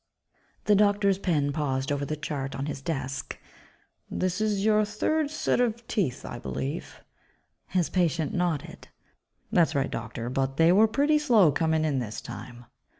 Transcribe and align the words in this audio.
by 0.65 0.71
Robert 0.73 0.73
J. 0.73 0.73
Martin 0.73 0.77
The 0.77 0.83
doctor's 0.95 1.17
pen 1.19 1.53
paused 1.53 1.91
over 1.91 2.05
the 2.05 2.15
chart 2.15 2.55
on 2.55 2.65
his 2.65 2.81
desk, 2.81 3.37
"This 4.09 4.41
is 4.41 4.65
your 4.65 4.83
third 4.83 5.29
set 5.29 5.61
of 5.61 5.85
teeth, 5.87 6.25
I 6.25 6.39
believe?" 6.39 7.01
His 7.67 7.91
patient 7.91 8.33
nodded, 8.33 8.87
"That's 9.51 9.75
right, 9.75 9.91
Doctor. 9.91 10.31
But 10.31 10.57
they 10.57 10.71
were 10.71 10.87
pretty 10.87 11.19
slow 11.19 11.51
coming 11.51 11.85
in 11.85 11.99
this 11.99 12.19
time." 12.19 12.65